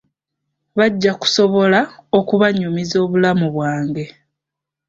Bajja 0.77 1.11
kusobola 1.21 1.79
okubanyumizza 2.19 2.95
obulamu 3.05 3.47
bwange. 3.55 4.05